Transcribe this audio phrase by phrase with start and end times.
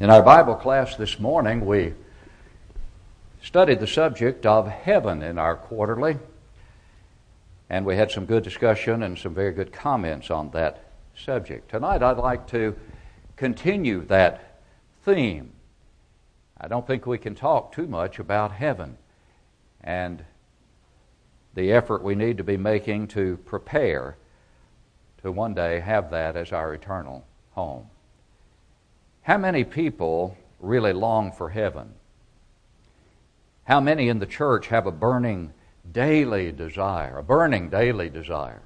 [0.00, 1.92] In our Bible class this morning, we
[3.42, 6.18] studied the subject of heaven in our quarterly,
[7.68, 10.84] and we had some good discussion and some very good comments on that
[11.16, 11.68] subject.
[11.68, 12.76] Tonight, I'd like to
[13.34, 14.60] continue that
[15.04, 15.50] theme.
[16.60, 18.98] I don't think we can talk too much about heaven
[19.82, 20.24] and
[21.56, 24.16] the effort we need to be making to prepare
[25.22, 27.88] to one day have that as our eternal home.
[29.28, 31.92] How many people really long for heaven?
[33.64, 35.52] How many in the church have a burning
[35.92, 38.62] daily desire, a burning daily desire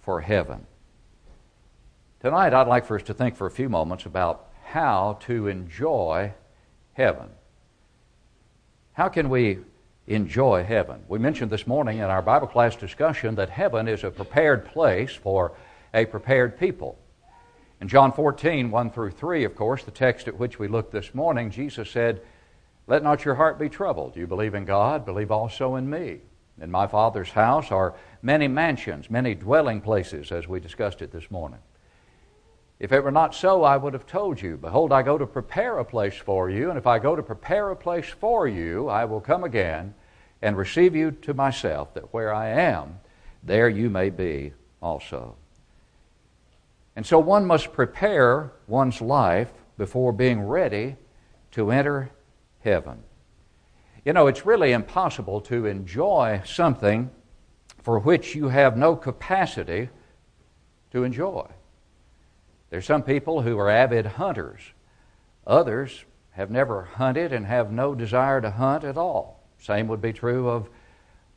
[0.00, 0.66] for heaven?
[2.20, 6.32] Tonight, I'd like for us to think for a few moments about how to enjoy
[6.94, 7.28] heaven.
[8.94, 9.58] How can we
[10.06, 11.04] enjoy heaven?
[11.06, 15.12] We mentioned this morning in our Bible class discussion that heaven is a prepared place
[15.12, 15.52] for
[15.92, 16.96] a prepared people.
[17.80, 21.14] In John 14, 1 through 3, of course, the text at which we looked this
[21.14, 22.22] morning, Jesus said,
[22.86, 24.16] Let not your heart be troubled.
[24.16, 26.20] You believe in God, believe also in me.
[26.58, 31.30] In my Father's house are many mansions, many dwelling places, as we discussed it this
[31.30, 31.58] morning.
[32.78, 35.78] If it were not so, I would have told you, Behold, I go to prepare
[35.78, 39.04] a place for you, and if I go to prepare a place for you, I
[39.04, 39.94] will come again
[40.40, 43.00] and receive you to myself, that where I am,
[43.42, 45.36] there you may be also.
[46.96, 50.96] And so one must prepare one's life before being ready
[51.52, 52.10] to enter
[52.60, 53.02] heaven.
[54.04, 57.10] You know, it's really impossible to enjoy something
[57.82, 59.90] for which you have no capacity
[60.90, 61.46] to enjoy.
[62.70, 64.60] There's some people who are avid hunters.
[65.46, 69.42] Others have never hunted and have no desire to hunt at all.
[69.58, 70.68] Same would be true of,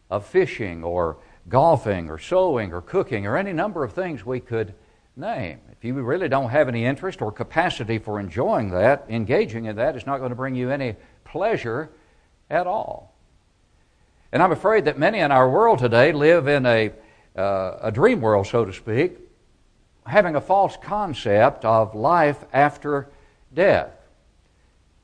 [0.10, 1.18] of fishing or
[1.50, 4.74] golfing or sewing or cooking or any number of things we could
[5.20, 5.60] name.
[5.72, 9.96] If you really don't have any interest or capacity for enjoying that, engaging in that
[9.96, 11.90] is not going to bring you any pleasure
[12.50, 13.14] at all.
[14.32, 16.92] And I'm afraid that many in our world today live in a,
[17.36, 19.18] uh, a dream world, so to speak,
[20.06, 23.10] having a false concept of life after
[23.54, 23.92] death.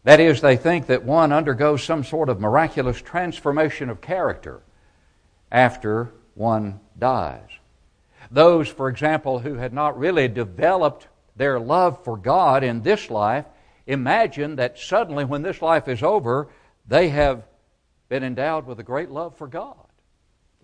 [0.04, 4.62] That is, they think that one undergoes some sort of miraculous transformation of character
[5.52, 7.50] after one dies.
[8.36, 11.08] Those, for example, who had not really developed
[11.38, 13.46] their love for God in this life
[13.88, 16.50] imagine that suddenly, when this life is over,
[16.86, 17.46] they have
[18.10, 19.88] been endowed with a great love for God.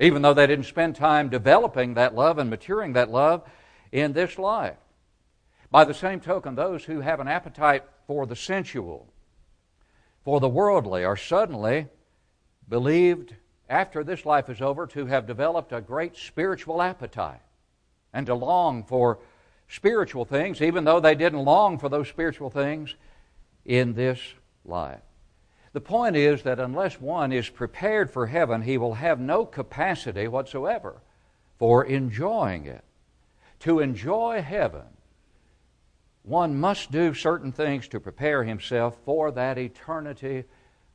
[0.01, 3.49] Even though they didn't spend time developing that love and maturing that love
[3.93, 4.75] in this life.
[5.71, 9.07] By the same token, those who have an appetite for the sensual,
[10.25, 11.87] for the worldly, are suddenly
[12.67, 13.33] believed
[13.69, 17.39] after this life is over to have developed a great spiritual appetite
[18.13, 19.19] and to long for
[19.67, 22.95] spiritual things, even though they didn't long for those spiritual things
[23.65, 24.19] in this
[24.65, 25.01] life.
[25.73, 30.27] The point is that unless one is prepared for heaven, he will have no capacity
[30.27, 31.01] whatsoever
[31.57, 32.83] for enjoying it.
[33.61, 34.87] To enjoy heaven,
[36.23, 40.43] one must do certain things to prepare himself for that eternity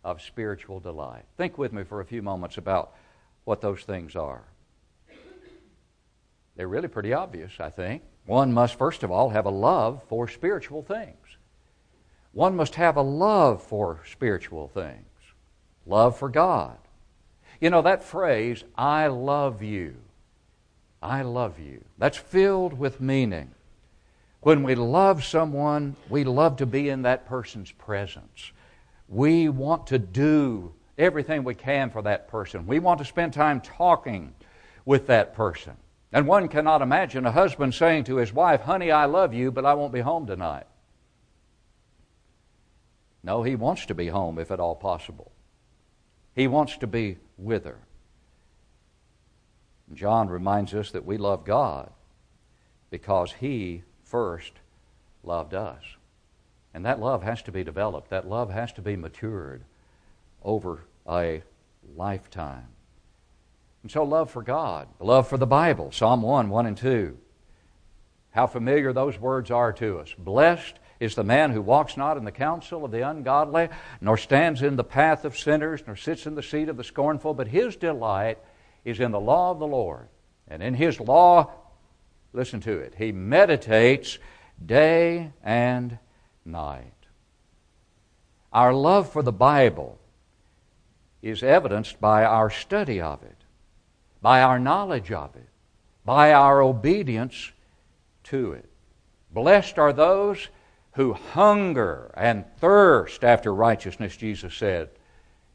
[0.04, 1.24] of spiritual delight.
[1.36, 2.94] Think with me for a few moments about
[3.44, 4.44] what those things are.
[6.56, 8.02] They're really pretty obvious, I think.
[8.24, 11.16] One must, first of all, have a love for spiritual things.
[12.32, 15.06] One must have a love for spiritual things,
[15.86, 16.76] love for God.
[17.60, 19.96] You know, that phrase, I love you,
[21.00, 23.52] I love you, that's filled with meaning.
[24.40, 28.52] When we love someone, we love to be in that person's presence.
[29.08, 32.66] We want to do everything we can for that person.
[32.66, 34.34] We want to spend time talking
[34.84, 35.76] with that person.
[36.16, 39.66] And one cannot imagine a husband saying to his wife, Honey, I love you, but
[39.66, 40.64] I won't be home tonight.
[43.22, 45.30] No, he wants to be home if at all possible.
[46.34, 47.80] He wants to be with her.
[49.92, 51.90] John reminds us that we love God
[52.88, 54.52] because he first
[55.22, 55.82] loved us.
[56.72, 59.64] And that love has to be developed, that love has to be matured
[60.42, 61.42] over a
[61.94, 62.68] lifetime.
[63.86, 67.16] And so, love for God, love for the Bible, Psalm 1, 1 and 2.
[68.32, 70.12] How familiar those words are to us.
[70.18, 73.68] Blessed is the man who walks not in the counsel of the ungodly,
[74.00, 77.32] nor stands in the path of sinners, nor sits in the seat of the scornful,
[77.32, 78.38] but his delight
[78.84, 80.08] is in the law of the Lord.
[80.48, 81.52] And in his law,
[82.32, 84.18] listen to it, he meditates
[84.66, 85.96] day and
[86.44, 86.92] night.
[88.52, 90.00] Our love for the Bible
[91.22, 93.36] is evidenced by our study of it
[94.26, 95.46] by our knowledge of it,
[96.04, 97.52] by our obedience
[98.24, 98.68] to it.
[99.30, 100.48] Blessed are those
[100.94, 104.90] who hunger and thirst after righteousness, Jesus said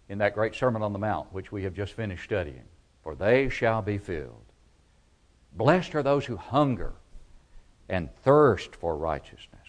[0.07, 2.63] in that great Sermon on the Mount, which we have just finished studying,
[3.03, 4.45] for they shall be filled.
[5.51, 6.93] Blessed are those who hunger
[7.89, 9.67] and thirst for righteousness.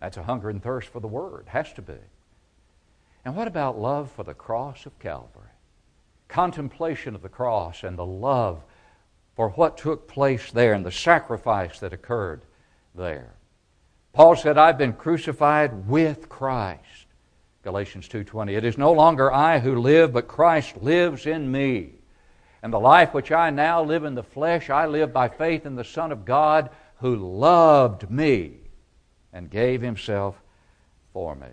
[0.00, 2.00] That's a hunger and thirst for the Word, has to be.
[3.26, 5.50] And what about love for the cross of Calvary?
[6.28, 8.62] Contemplation of the cross and the love
[9.34, 12.42] for what took place there and the sacrifice that occurred
[12.94, 13.34] there.
[14.12, 17.06] Paul said, I've been crucified with Christ.
[17.62, 18.56] Galatians 2:20.
[18.56, 21.94] It is no longer I who live, but Christ lives in me.
[22.62, 25.76] And the life which I now live in the flesh, I live by faith in
[25.76, 28.54] the Son of God who loved me
[29.32, 30.40] and gave himself
[31.12, 31.48] for me.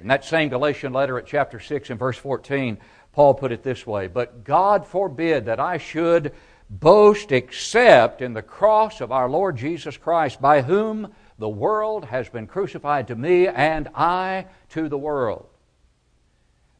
[0.00, 2.78] In that same Galatian letter at chapter 6 and verse 14,
[3.12, 6.32] Paul put it this way But God forbid that I should
[6.68, 12.28] boast except in the cross of our Lord Jesus Christ, by whom the world has
[12.28, 15.46] been crucified to me, and I to the world.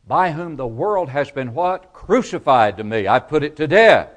[0.06, 1.92] By whom the world has been what?
[1.92, 3.06] Crucified to me.
[3.06, 4.08] I put it to death.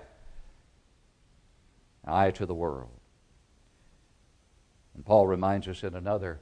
[2.06, 2.90] I to the world.
[4.96, 6.40] And Paul reminds us in another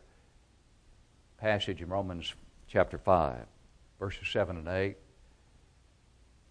[1.43, 2.35] passage in Romans
[2.69, 3.35] chapter 5,
[3.99, 4.95] verses 7 and 8.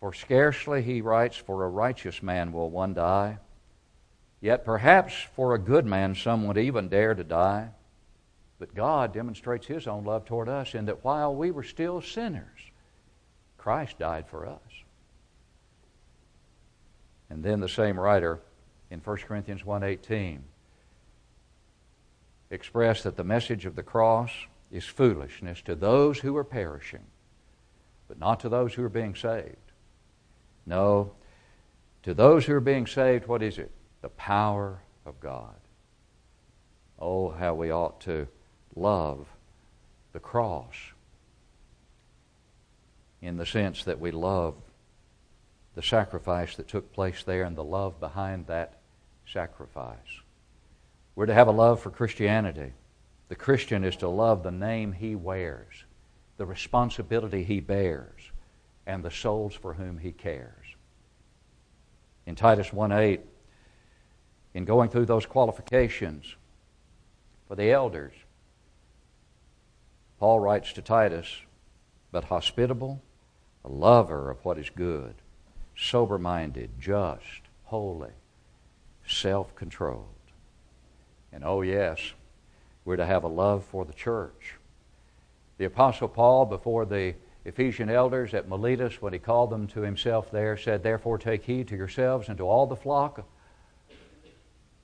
[0.00, 3.38] For scarcely, he writes, for a righteous man will one die.
[4.42, 7.70] Yet perhaps for a good man some would even dare to die.
[8.58, 12.60] But God demonstrates his own love toward us in that while we were still sinners,
[13.56, 14.60] Christ died for us.
[17.30, 18.40] And then the same writer
[18.90, 20.40] in 1 Corinthians 1:18
[22.50, 24.30] expressed that the message of the cross
[24.72, 27.04] is foolishness to those who are perishing,
[28.08, 29.56] but not to those who are being saved.
[30.64, 31.12] No,
[32.02, 33.70] to those who are being saved, what is it?
[34.00, 35.54] The power of God.
[36.98, 38.26] Oh, how we ought to
[38.74, 39.26] love
[40.12, 40.74] the cross
[43.20, 44.54] in the sense that we love
[45.74, 48.78] the sacrifice that took place there and the love behind that
[49.30, 50.20] sacrifice.
[51.14, 52.72] We're to have a love for Christianity.
[53.32, 55.84] The Christian is to love the name he wears,
[56.36, 58.30] the responsibility he bears,
[58.86, 60.66] and the souls for whom he cares.
[62.26, 63.22] In Titus 1 8,
[64.52, 66.36] in going through those qualifications
[67.48, 68.12] for the elders,
[70.18, 71.26] Paul writes to Titus,
[72.10, 73.00] but hospitable,
[73.64, 75.14] a lover of what is good,
[75.74, 78.12] sober minded, just, holy,
[79.06, 80.08] self controlled.
[81.32, 82.12] And oh, yes,
[82.84, 84.56] we're to have a love for the church.
[85.58, 87.14] The Apostle Paul, before the
[87.44, 91.68] Ephesian elders at Miletus, when he called them to himself there, said, Therefore take heed
[91.68, 93.26] to yourselves and to all the flock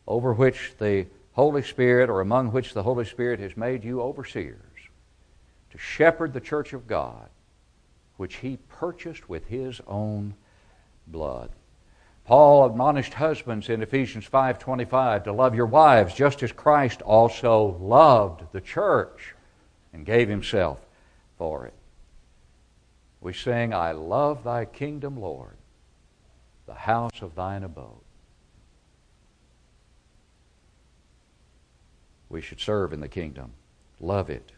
[0.07, 4.57] over which the Holy Spirit, or among which the Holy Spirit has made you overseers,
[5.71, 7.29] to shepherd the church of God,
[8.17, 10.35] which he purchased with his own
[11.07, 11.51] blood.
[12.29, 18.53] Paul admonished husbands in Ephesians 5:25 to love your wives just as Christ also loved
[18.53, 19.35] the church
[19.95, 20.85] and gave himself
[21.39, 21.73] for it.
[23.23, 25.57] We sing, I love thy kingdom, Lord,
[26.67, 28.05] the house of thine abode.
[32.29, 33.55] We should serve in the kingdom,
[34.01, 34.53] love it,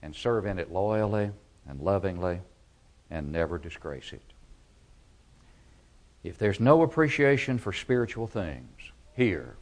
[0.00, 1.32] and serve in it loyally
[1.68, 2.40] and lovingly
[3.10, 4.32] and never disgrace it.
[6.26, 9.54] If there's no appreciation for spiritual things here,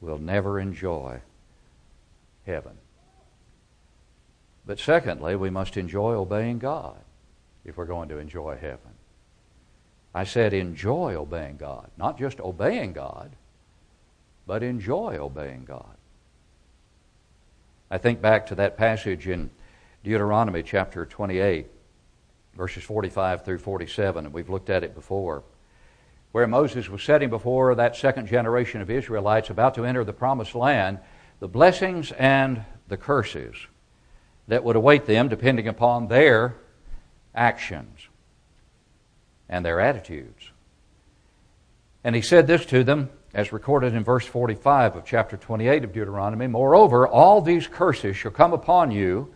[0.00, 1.20] we'll never enjoy
[2.46, 2.78] heaven.
[4.64, 6.96] But secondly, we must enjoy obeying God
[7.64, 8.94] if we're going to enjoy heaven.
[10.14, 13.32] I said enjoy obeying God, not just obeying God,
[14.46, 15.96] but enjoy obeying God.
[17.90, 19.50] I think back to that passage in
[20.04, 21.66] Deuteronomy chapter 28
[22.56, 25.44] verses 45 through 47, and we've looked at it before,
[26.32, 30.54] where Moses was setting before that second generation of Israelites about to enter the promised
[30.54, 30.98] land
[31.38, 33.54] the blessings and the curses
[34.48, 36.56] that would await them depending upon their
[37.34, 38.08] actions
[39.48, 40.50] and their attitudes.
[42.02, 45.92] And he said this to them, as recorded in verse 45 of chapter 28 of
[45.92, 49.34] Deuteronomy Moreover, all these curses shall come upon you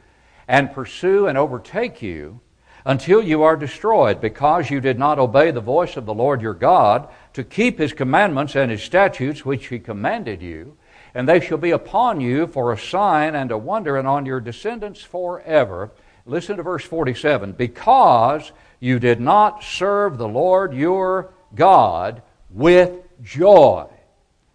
[0.48, 2.40] and pursue and overtake you
[2.84, 6.54] until you are destroyed, because you did not obey the voice of the Lord your
[6.54, 10.76] God to keep his commandments and his statutes which he commanded you.
[11.14, 14.40] And they shall be upon you for a sign and a wonder, and on your
[14.40, 15.90] descendants forever.
[16.26, 23.88] Listen to verse 47 because you did not serve the Lord your God with joy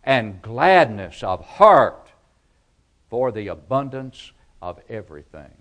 [0.04, 2.10] and gladness of heart
[3.10, 5.52] for the abundance of everything.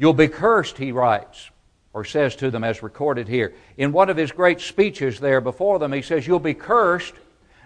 [0.00, 1.50] You'll be cursed, he writes,
[1.92, 3.52] or says to them as recorded here.
[3.76, 7.12] In one of his great speeches there before them, he says, You'll be cursed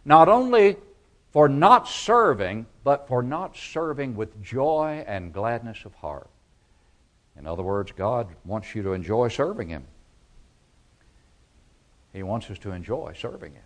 [0.05, 0.75] not only
[1.31, 6.29] for not serving, but for not serving with joy and gladness of heart.
[7.39, 9.85] In other words, God wants you to enjoy serving Him.
[12.13, 13.63] He wants us to enjoy serving Him.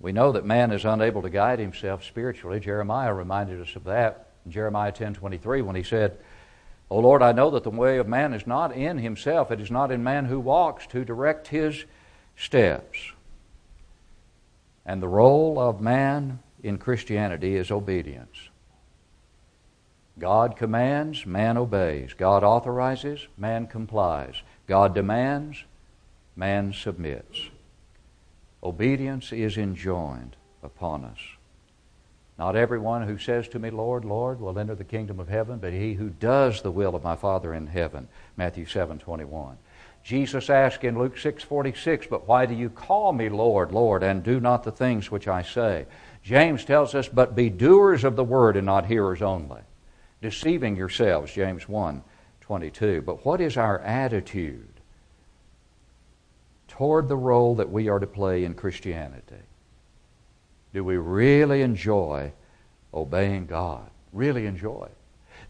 [0.00, 2.60] We know that man is unable to guide himself spiritually.
[2.60, 6.16] Jeremiah reminded us of that in Jeremiah 10:23 when he said,
[6.90, 9.70] O Lord, I know that the way of man is not in himself, it is
[9.70, 11.84] not in man who walks to direct his
[12.36, 13.12] steps.
[14.84, 18.50] And the role of man in Christianity is obedience.
[20.18, 22.14] God commands, man obeys.
[22.14, 24.42] God authorizes, man complies.
[24.66, 25.64] God demands,
[26.34, 27.50] man submits.
[28.62, 31.18] Obedience is enjoined upon us.
[32.38, 35.72] Not everyone who says to me, Lord, Lord, will enter the kingdom of heaven, but
[35.72, 38.08] he who does the will of my Father in heaven.
[38.36, 39.56] Matthew 7 21.
[40.04, 44.22] Jesus asked in Luke 6 46, But why do you call me Lord, Lord, and
[44.22, 45.86] do not the things which I say?
[46.22, 49.62] James tells us, But be doers of the word and not hearers only,
[50.20, 52.02] deceiving yourselves, James 1
[52.42, 53.02] 22.
[53.02, 54.68] But what is our attitude
[56.68, 59.42] toward the role that we are to play in Christianity?
[60.76, 62.34] Do we really enjoy
[62.92, 63.88] obeying God?
[64.12, 64.90] Really enjoy?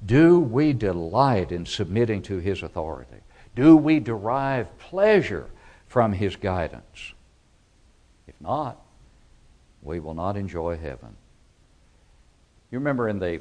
[0.05, 3.17] Do we delight in submitting to His authority?
[3.57, 5.51] Do we derive pleasure
[5.89, 7.13] from His guidance?
[8.29, 8.81] If not,
[9.83, 11.17] we will not enjoy heaven.
[12.71, 13.41] You remember in the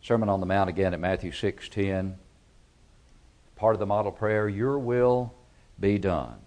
[0.00, 2.14] Sermon on the Mount again at Matthew 6:10,
[3.54, 5.34] part of the model prayer, your will
[5.78, 6.38] be done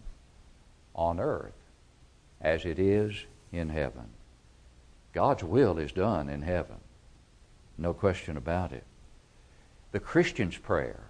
[0.96, 1.54] on earth
[2.42, 4.10] as it is in heaven.
[5.14, 6.78] God's will is done in heaven.
[7.78, 8.84] No question about it.
[9.92, 11.10] The Christian's prayer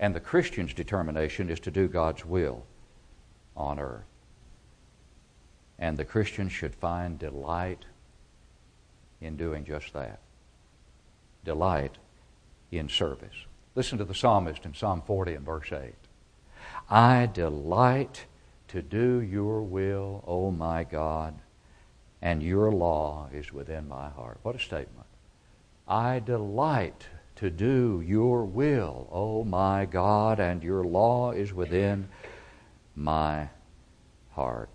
[0.00, 2.64] and the Christian's determination is to do God's will
[3.56, 4.04] on earth.
[5.78, 7.84] And the Christian should find delight
[9.20, 10.20] in doing just that.
[11.44, 11.98] Delight
[12.70, 13.34] in service.
[13.74, 15.94] Listen to the psalmist in Psalm 40 and verse 8.
[16.88, 18.26] I delight
[18.68, 21.34] to do your will, O my God
[22.22, 24.38] and your law is within my heart.
[24.42, 25.06] What a statement.
[25.88, 32.08] I delight to do your will, O my God, and your law is within
[32.94, 33.48] my
[34.30, 34.70] heart.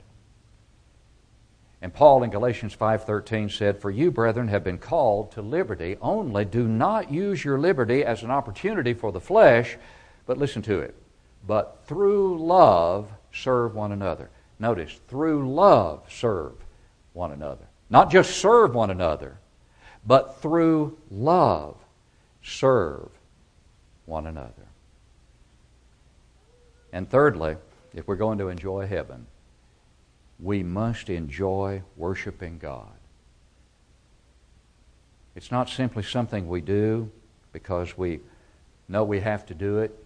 [1.82, 6.44] And Paul in Galatians 5:13 said, "For you, brethren, have been called to liberty, only
[6.44, 9.78] do not use your liberty as an opportunity for the flesh,
[10.26, 10.96] but listen to it.
[11.46, 16.67] But through love serve one another." Notice, through love serve
[17.18, 17.66] one another.
[17.90, 19.40] Not just serve one another,
[20.06, 21.76] but through love
[22.44, 23.10] serve
[24.06, 24.68] one another.
[26.94, 27.58] And thirdly,
[27.94, 29.28] if we're going to enjoy heaven,
[30.40, 32.88] we must enjoy worshiping God.
[35.36, 37.12] It's not simply something we do
[37.52, 38.22] because we
[38.88, 40.04] know we have to do it.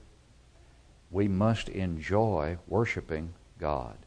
[1.11, 3.97] We must enjoy worshiping God.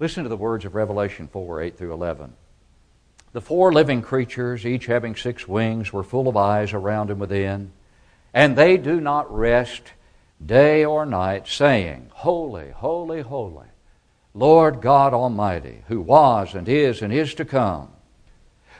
[0.00, 2.32] Listen to the words of Revelation 4 8 through 11.
[3.32, 7.72] The four living creatures, each having six wings, were full of eyes around and within,
[8.32, 9.82] and they do not rest
[10.44, 13.66] day or night, saying, Holy, holy, holy,
[14.32, 17.90] Lord God Almighty, who was and is and is to come.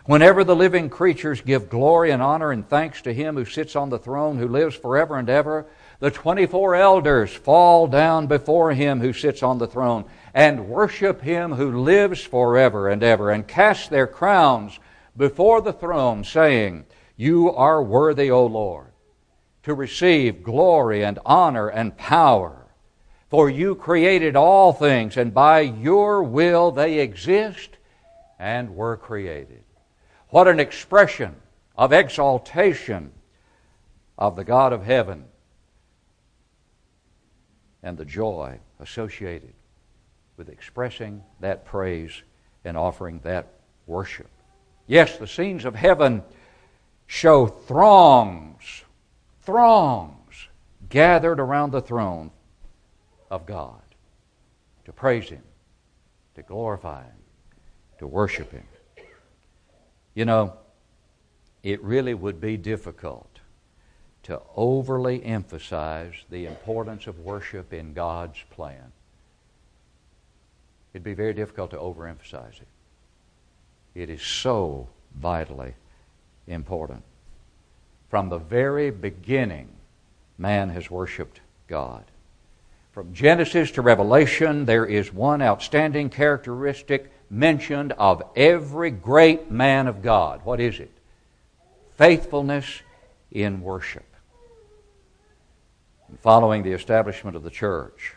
[0.06, 3.90] Whenever the living creatures give glory and honor and thanks to Him who sits on
[3.90, 5.66] the throne, who lives forever and ever,
[5.98, 11.52] the 24 elders fall down before Him who sits on the throne and worship him
[11.52, 14.78] who lives forever and ever, and cast their crowns
[15.16, 16.84] before the throne, saying,
[17.16, 18.92] You are worthy, O Lord,
[19.64, 22.56] to receive glory and honor and power.
[23.28, 27.76] For you created all things, and by your will they exist
[28.38, 29.62] and were created.
[30.30, 31.36] What an expression
[31.76, 33.12] of exaltation
[34.18, 35.24] of the God of heaven
[37.82, 39.54] and the joy associated
[40.40, 42.22] with expressing that praise
[42.64, 43.48] and offering that
[43.86, 44.30] worship.
[44.86, 46.22] Yes, the scenes of heaven
[47.06, 48.84] show throngs,
[49.42, 50.48] throngs
[50.88, 52.30] gathered around the throne
[53.30, 53.82] of God
[54.86, 55.42] to praise Him,
[56.36, 57.20] to glorify Him,
[57.98, 58.64] to worship Him.
[60.14, 60.54] You know,
[61.62, 63.40] it really would be difficult
[64.22, 68.92] to overly emphasize the importance of worship in God's plan.
[71.00, 72.68] It'd be very difficult to overemphasize it.
[73.94, 74.86] It is so
[75.18, 75.72] vitally
[76.46, 77.04] important.
[78.10, 79.70] From the very beginning,
[80.36, 82.04] man has worshiped God.
[82.92, 90.02] From Genesis to Revelation, there is one outstanding characteristic mentioned of every great man of
[90.02, 90.42] God.
[90.44, 90.90] What is it?
[91.96, 92.82] Faithfulness
[93.32, 94.04] in worship.
[96.08, 98.16] And following the establishment of the church,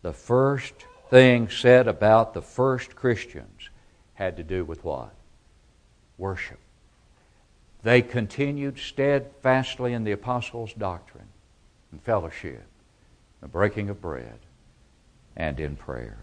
[0.00, 3.68] the first thing said about the first Christians
[4.14, 5.12] had to do with what?
[6.16, 6.60] Worship.
[7.82, 11.26] They continued steadfastly in the apostles' doctrine
[11.90, 12.64] and fellowship,
[13.40, 14.38] the breaking of bread,
[15.36, 16.16] and in prayers.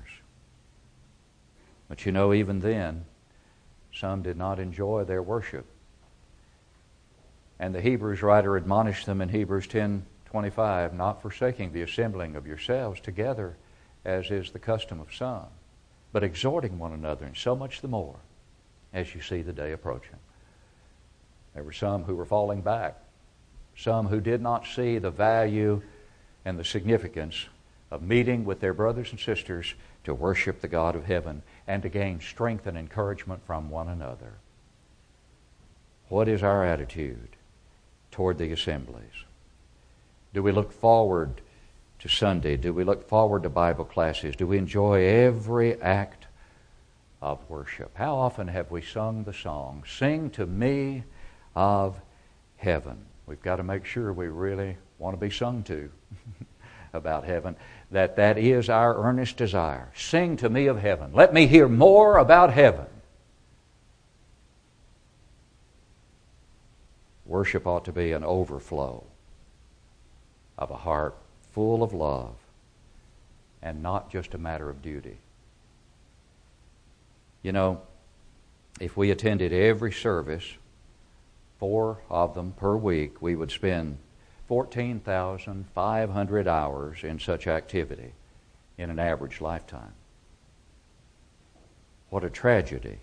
[1.89, 3.06] But you know, even then,
[3.94, 5.65] some did not enjoy their worship.
[7.60, 13.01] And the Hebrews writer admonished them in Hebrews 10:25, not forsaking the assembling of yourselves
[13.01, 13.58] together
[14.06, 15.48] as is the custom of some,
[16.12, 18.16] but exhorting one another, and so much the more
[18.94, 20.18] as you see the day approaching.
[21.54, 22.96] There were some who were falling back,
[23.75, 25.82] some who did not see the value
[26.46, 27.48] and the significance
[27.92, 29.74] of meeting with their brothers and sisters
[30.04, 34.34] to worship the God of heaven and to gain strength and encouragement from one another.
[36.10, 37.36] What is our attitude
[38.12, 39.25] toward the assemblies?
[40.34, 41.42] Do we look forward
[42.00, 42.58] to Sunday?
[42.58, 44.36] Do we look forward to Bible classes?
[44.36, 46.27] Do we enjoy every act
[47.22, 47.92] of worship?
[47.96, 51.04] How often have we sung the song, Sing to Me
[51.56, 52.00] of
[52.58, 53.06] Heaven?
[53.25, 55.89] We've got to make sure we really want to be sung to
[56.94, 57.56] about heaven,
[57.92, 59.92] that that is our earnest desire.
[59.96, 61.12] Sing to me of heaven.
[61.13, 62.86] Let me hear more about heaven.
[67.25, 69.04] Worship ought to be an overflow
[70.58, 71.16] of a heart
[71.51, 72.36] full of love
[73.62, 75.18] and not just a matter of duty.
[77.42, 77.82] You know,
[78.80, 80.46] if we attended every service,
[81.60, 83.98] four of them per week, we would spend
[84.48, 88.14] 14,500 hours in such activity
[88.77, 89.94] in an average lifetime.
[92.10, 93.00] What a tragedy.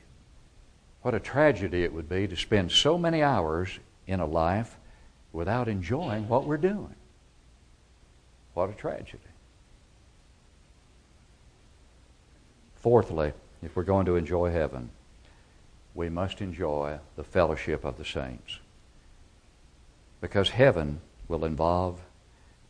[1.03, 4.79] What a tragedy it would be to spend so many hours in a life
[5.33, 6.95] without enjoying what we're doing.
[8.55, 9.19] What a tragedy.
[12.77, 14.91] Fourthly, if we're going to enjoy heaven,
[15.95, 18.59] we must enjoy the fellowship of the saints.
[20.21, 22.01] Because heaven will involve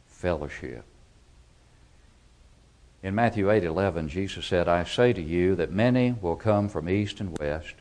[0.06, 0.84] fellowship.
[3.02, 7.20] In Matthew 8:11, Jesus said, "I say to you that many will come from east
[7.20, 7.74] and west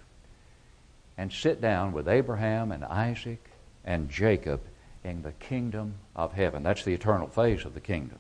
[1.17, 3.49] and sit down with Abraham and Isaac
[3.85, 4.61] and Jacob
[5.03, 6.63] in the kingdom of heaven.
[6.63, 8.19] That's the eternal phase of the kingdom.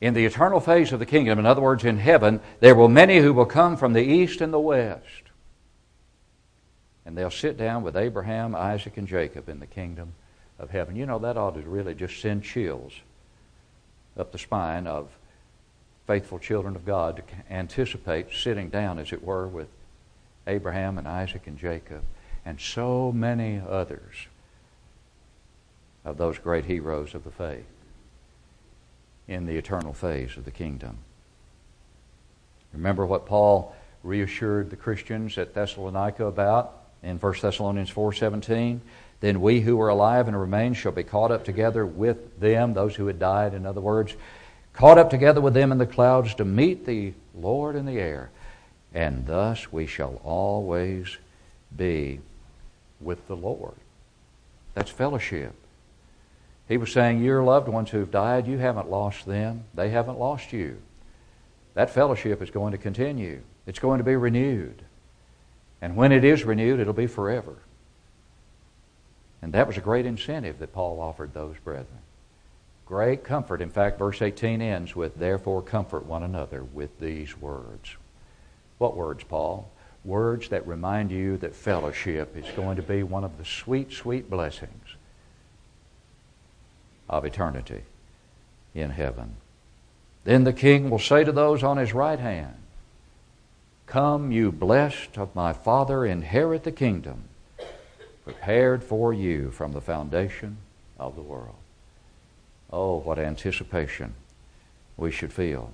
[0.00, 3.18] In the eternal phase of the kingdom, in other words, in heaven, there will many
[3.18, 5.04] who will come from the east and the west.
[7.04, 10.14] And they'll sit down with Abraham, Isaac, and Jacob in the kingdom
[10.58, 10.96] of heaven.
[10.96, 12.92] You know, that ought to really just send chills
[14.16, 15.08] up the spine of
[16.06, 19.68] faithful children of God to anticipate sitting down, as it were, with
[20.46, 22.02] Abraham and Isaac and Jacob
[22.44, 24.26] and so many others
[26.04, 27.66] of those great heroes of the faith
[29.28, 30.98] in the eternal phase of the kingdom.
[32.72, 38.80] Remember what Paul reassured the Christians at Thessalonica about in 1 Thessalonians 4:17,
[39.20, 42.96] then we who are alive and remain shall be caught up together with them, those
[42.96, 44.14] who had died in other words,
[44.72, 48.30] caught up together with them in the clouds to meet the Lord in the air,
[48.94, 51.18] and thus we shall always
[51.76, 52.20] be
[53.00, 53.74] with the Lord.
[54.74, 55.54] That's fellowship.
[56.70, 59.64] He was saying, Your loved ones who've died, you haven't lost them.
[59.74, 60.80] They haven't lost you.
[61.74, 64.82] That fellowship is going to continue, it's going to be renewed.
[65.82, 67.56] And when it is renewed, it'll be forever.
[69.42, 71.98] And that was a great incentive that Paul offered those brethren.
[72.86, 73.60] Great comfort.
[73.60, 77.96] In fact, verse 18 ends with, Therefore comfort one another with these words.
[78.78, 79.68] What words, Paul?
[80.04, 84.30] Words that remind you that fellowship is going to be one of the sweet, sweet
[84.30, 84.96] blessings
[87.10, 87.82] of eternity
[88.74, 89.36] in heaven.
[90.24, 92.54] Then the king will say to those on his right hand,
[93.86, 97.24] Come, you blessed of my Father, inherit the kingdom
[98.24, 100.58] prepared for you from the foundation
[100.98, 101.56] of the world.
[102.72, 104.14] Oh, what anticipation
[104.96, 105.72] we should feel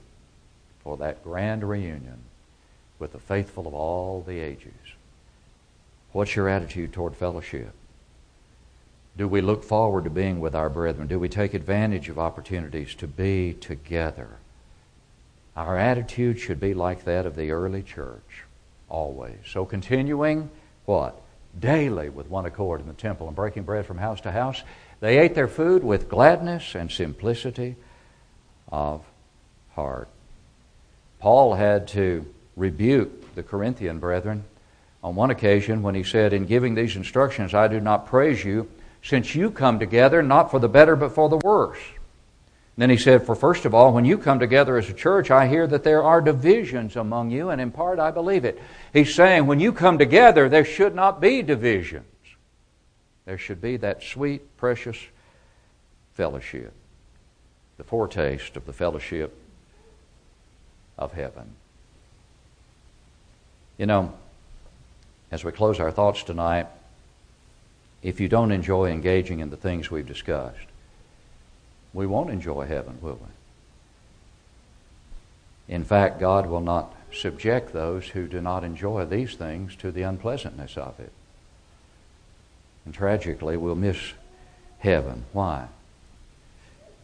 [0.82, 2.20] for that grand reunion
[2.98, 4.72] with the faithful of all the ages.
[6.12, 7.74] What's your attitude toward fellowship?
[9.16, 11.06] Do we look forward to being with our brethren?
[11.06, 14.28] Do we take advantage of opportunities to be together?
[15.56, 18.44] Our attitude should be like that of the early church.
[18.88, 19.38] always.
[19.46, 20.50] So continuing
[20.84, 21.20] what?
[21.58, 24.62] Daily with one accord in the temple and breaking bread from house to house.
[25.00, 27.76] They ate their food with gladness and simplicity
[28.70, 29.02] of
[29.74, 30.08] heart.
[31.18, 34.44] Paul had to rebuke the Corinthian brethren
[35.02, 38.68] on one occasion when he said, In giving these instructions, I do not praise you,
[39.06, 41.78] since you come together not for the better but for the worse.
[42.76, 45.46] Then he said, For first of all, when you come together as a church, I
[45.46, 48.60] hear that there are divisions among you, and in part I believe it.
[48.92, 52.04] He's saying, when you come together, there should not be divisions.
[53.24, 54.98] There should be that sweet, precious
[56.14, 56.74] fellowship,
[57.78, 59.34] the foretaste of the fellowship
[60.98, 61.54] of heaven.
[63.78, 64.12] You know,
[65.30, 66.66] as we close our thoughts tonight,
[68.02, 70.66] if you don't enjoy engaging in the things we've discussed,
[71.92, 73.18] we won't enjoy heaven, will
[75.68, 75.74] we?
[75.74, 80.02] In fact, God will not subject those who do not enjoy these things to the
[80.02, 81.12] unpleasantness of it.
[82.84, 84.12] And tragically, we'll miss
[84.78, 85.24] heaven.
[85.32, 85.66] Why?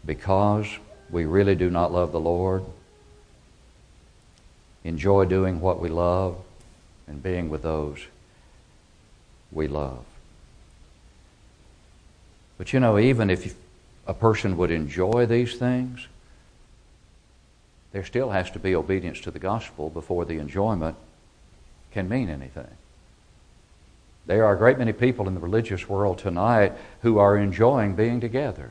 [0.04, 0.66] Because
[1.10, 2.64] we really do not love the Lord,
[4.84, 6.36] enjoy doing what we love,
[7.06, 8.06] and being with those
[9.50, 10.04] we love.
[12.62, 13.56] But you know, even if
[14.06, 16.06] a person would enjoy these things,
[17.90, 20.94] there still has to be obedience to the gospel before the enjoyment
[21.90, 22.70] can mean anything.
[24.26, 28.20] There are a great many people in the religious world tonight who are enjoying being
[28.20, 28.70] together.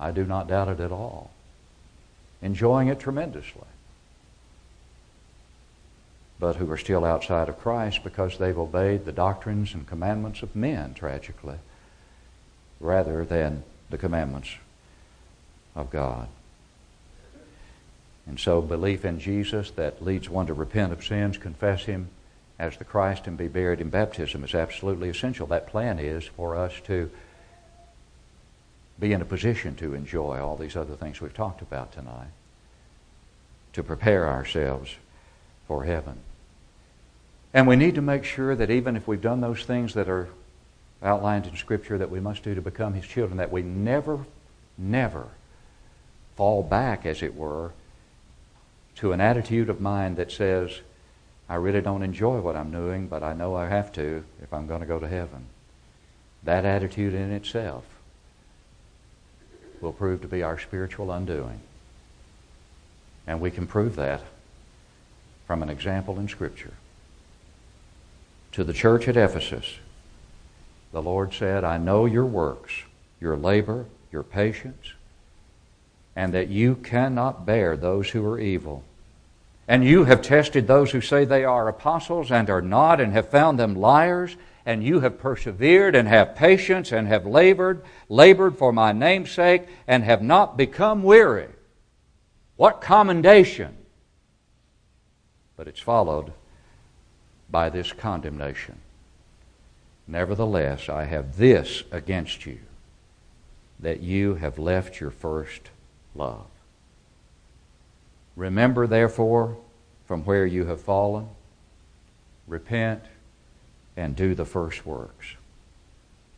[0.00, 1.30] I do not doubt it at all.
[2.42, 3.62] Enjoying it tremendously.
[6.40, 10.56] But who are still outside of Christ because they've obeyed the doctrines and commandments of
[10.56, 11.58] men, tragically,
[12.84, 14.50] rather than the commandments
[15.74, 16.28] of God.
[18.26, 22.08] And so, belief in Jesus that leads one to repent of sins, confess Him
[22.58, 25.46] as the Christ, and be buried in baptism is absolutely essential.
[25.46, 27.10] That plan is for us to
[28.98, 32.28] be in a position to enjoy all these other things we've talked about tonight,
[33.72, 34.94] to prepare ourselves
[35.66, 36.18] for heaven.
[37.52, 40.28] And we need to make sure that even if we've done those things that are
[41.04, 44.24] outlined in Scripture that we must do to become His children, that we never,
[44.78, 45.28] never
[46.36, 47.72] fall back, as it were,
[48.96, 50.80] to an attitude of mind that says,
[51.48, 54.66] I really don't enjoy what I'm doing, but I know I have to if I'm
[54.66, 55.46] going to go to heaven.
[56.42, 57.84] That attitude in itself
[59.80, 61.60] will prove to be our spiritual undoing.
[63.26, 64.22] And we can prove that
[65.46, 66.72] from an example in Scripture.
[68.52, 69.78] To the church at Ephesus,
[70.94, 72.72] the Lord said, I know your works,
[73.20, 74.92] your labor, your patience,
[76.14, 78.84] and that you cannot bear those who are evil.
[79.66, 83.28] And you have tested those who say they are apostles and are not, and have
[83.28, 88.72] found them liars, and you have persevered and have patience and have labored, labored for
[88.72, 91.48] my name's sake, and have not become weary.
[92.54, 93.76] What commendation!
[95.56, 96.32] But it's followed
[97.50, 98.78] by this condemnation.
[100.06, 102.58] Nevertheless, I have this against you,
[103.80, 105.70] that you have left your first
[106.14, 106.46] love.
[108.36, 109.56] Remember, therefore,
[110.06, 111.28] from where you have fallen,
[112.46, 113.04] repent,
[113.96, 115.34] and do the first works.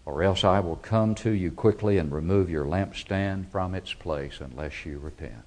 [0.05, 4.41] Or else I will come to you quickly and remove your lampstand from its place
[4.41, 5.43] unless you repent.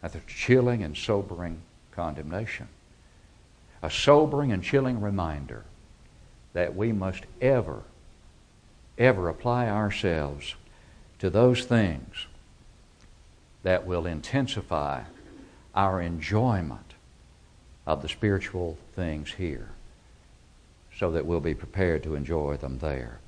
[0.00, 1.60] That's a chilling and sobering
[1.92, 2.68] condemnation.
[3.82, 5.64] A sobering and chilling reminder
[6.54, 7.82] that we must ever,
[8.96, 10.54] ever apply ourselves
[11.18, 12.26] to those things
[13.62, 15.02] that will intensify
[15.74, 16.94] our enjoyment
[17.86, 19.68] of the spiritual things here
[20.96, 23.18] so that we'll be prepared to enjoy them there.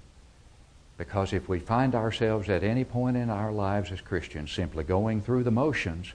[0.96, 5.20] Because if we find ourselves at any point in our lives as Christians simply going
[5.20, 6.12] through the motions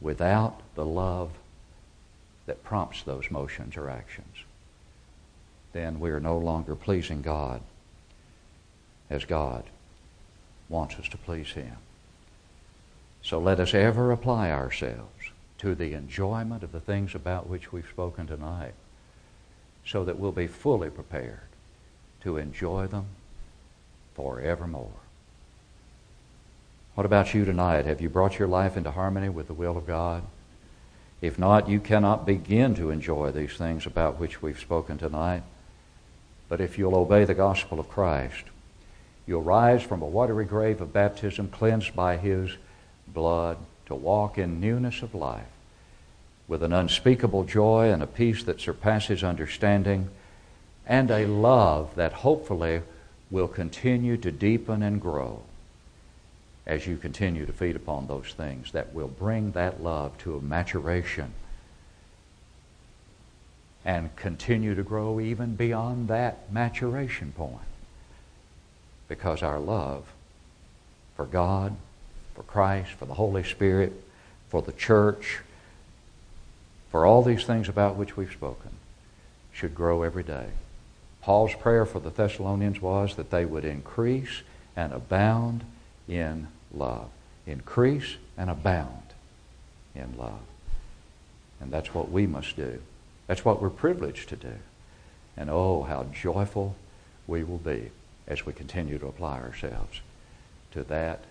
[0.00, 1.30] without the love
[2.46, 4.44] that prompts those motions or actions,
[5.72, 7.60] then we are no longer pleasing God
[9.10, 9.64] as God
[10.68, 11.76] wants us to please Him.
[13.22, 17.88] So let us ever apply ourselves to the enjoyment of the things about which we've
[17.88, 18.74] spoken tonight
[19.86, 21.40] so that we'll be fully prepared
[22.22, 23.06] to enjoy them
[24.14, 24.90] forevermore.
[26.94, 27.86] What about you tonight?
[27.86, 30.22] Have you brought your life into harmony with the will of God?
[31.20, 35.42] If not, you cannot begin to enjoy these things about which we've spoken tonight.
[36.52, 38.44] But if you'll obey the gospel of Christ,
[39.26, 42.50] you'll rise from a watery grave of baptism cleansed by His
[43.08, 45.46] blood to walk in newness of life
[46.46, 50.10] with an unspeakable joy and a peace that surpasses understanding,
[50.86, 52.82] and a love that hopefully
[53.30, 55.40] will continue to deepen and grow
[56.66, 60.42] as you continue to feed upon those things that will bring that love to a
[60.42, 61.32] maturation
[63.84, 67.56] and continue to grow even beyond that maturation point.
[69.08, 70.04] Because our love
[71.16, 71.76] for God,
[72.34, 73.92] for Christ, for the Holy Spirit,
[74.48, 75.40] for the church,
[76.90, 78.70] for all these things about which we've spoken,
[79.52, 80.46] should grow every day.
[81.20, 84.42] Paul's prayer for the Thessalonians was that they would increase
[84.74, 85.64] and abound
[86.08, 87.08] in love.
[87.46, 89.02] Increase and abound
[89.94, 90.40] in love.
[91.60, 92.80] And that's what we must do.
[93.26, 94.54] That's what we're privileged to do.
[95.36, 96.76] And oh, how joyful
[97.26, 97.90] we will be
[98.26, 100.00] as we continue to apply ourselves
[100.72, 101.24] to that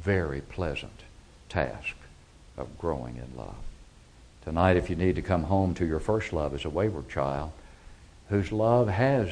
[0.00, 1.02] very pleasant
[1.48, 1.96] task
[2.56, 3.56] of growing in love.
[4.44, 7.52] Tonight, if you need to come home to your first love as a wayward child,
[8.28, 9.28] whose love has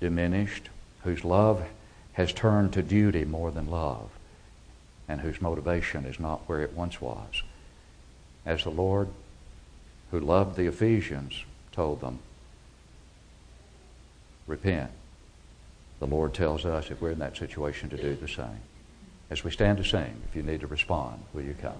[0.00, 0.68] diminished,
[1.04, 1.62] whose love
[2.14, 4.10] has turned to duty more than love,
[5.08, 7.42] and whose motivation is not where it once was.
[8.44, 9.08] As the Lord,
[10.10, 12.18] who loved the Ephesians, told them,
[14.46, 14.90] repent.
[16.00, 18.60] The Lord tells us, if we're in that situation, to do the same.
[19.28, 21.74] As we stand to sing, if you need to respond, will you come?